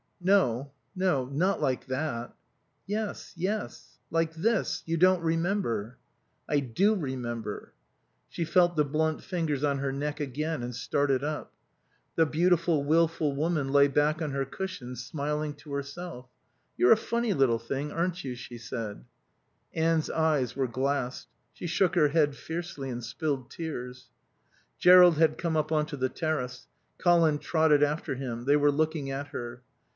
"No. 0.19 0.71
No. 0.95 1.25
Not 1.25 1.61
like 1.61 1.85
that." 1.85 2.35
"Yes. 2.87 3.33
Yes. 3.35 3.99
Like 4.09 4.33
this. 4.33 4.81
You 4.87 4.97
don't 4.97 5.21
remember." 5.21 5.97
"I 6.49 6.59
do 6.59 6.95
remember." 6.95 7.73
She 8.27 8.43
felt 8.43 8.75
the 8.75 8.85
blunt 8.85 9.23
fingers 9.23 9.63
on 9.63 9.77
her 9.77 9.91
neck 9.91 10.19
again 10.19 10.63
and 10.63 10.75
started 10.75 11.23
up. 11.23 11.53
The 12.15 12.25
beautiful, 12.27 12.83
wilful 12.83 13.35
woman 13.35 13.69
lay 13.71 13.87
back 13.87 14.21
on 14.23 14.31
her 14.31 14.45
cushions, 14.45 15.03
smiling 15.03 15.53
to 15.55 15.73
herself. 15.73 16.27
"You're 16.77 16.91
a 16.93 16.97
funny 16.97 17.33
little 17.33 17.59
thing, 17.59 17.91
aren't 17.91 18.23
you?" 18.23 18.35
she 18.35 18.57
said. 18.57 19.03
Anne's 19.73 20.09
eyes 20.09 20.55
were 20.55 20.67
glassed. 20.67 21.27
She 21.53 21.67
shook 21.67 21.93
her 21.95 22.07
head 22.09 22.35
fiercely 22.35 22.89
and 22.89 23.03
spilled 23.03 23.49
tears. 23.51 24.09
Jerrold 24.79 25.17
had 25.17 25.37
come 25.39 25.57
up 25.57 25.71
on 25.71 25.85
to 25.87 25.97
the 25.97 26.09
terrace. 26.09 26.67
Colin 26.99 27.37
trotted 27.39 27.81
after 27.83 28.15
him. 28.15 28.45
They 28.45 28.55
were 28.55 28.71
looking 28.71 29.09
at 29.11 29.27
her. 29.27 29.61